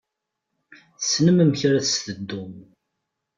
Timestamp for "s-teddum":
1.83-2.55